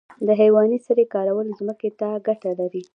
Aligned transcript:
د 0.27 0.29
حیواني 0.41 0.79
سرې 0.85 1.05
کارول 1.13 1.47
ځمکې 1.59 1.89
ته 1.99 2.09
ګټه 2.27 2.51
لري 2.59 2.83